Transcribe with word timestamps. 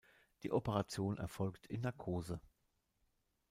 Die 0.41 0.51
Operation 0.51 1.19
erfolgt 1.19 1.67
in 1.67 1.81
Narkose. 1.81 2.39